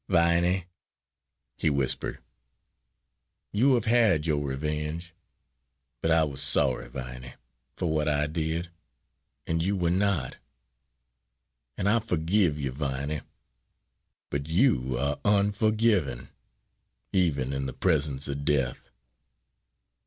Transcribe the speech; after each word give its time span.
"Yes, 0.09 0.15
Viney," 0.15 0.65
he 1.57 1.69
whispered, 1.69 2.17
"you 3.51 3.75
have 3.75 3.85
had 3.85 4.25
your 4.25 4.43
revenge! 4.43 5.13
But 6.01 6.09
I 6.09 6.23
was 6.23 6.41
sorry, 6.41 6.89
Viney, 6.89 7.35
for 7.75 7.85
what 7.85 8.07
I 8.09 8.25
did, 8.25 8.71
and 9.45 9.61
you 9.61 9.75
were 9.75 9.91
not. 9.91 10.37
And 11.77 11.87
I 11.87 11.99
forgive 11.99 12.57
you, 12.59 12.71
Viney; 12.71 13.21
but 14.31 14.49
you 14.49 14.97
are 14.97 15.19
unforgiving 15.23 16.29
even 17.13 17.53
in 17.53 17.67
the 17.67 17.71
presence 17.73 18.27
of 18.27 18.43
death." 18.43 18.89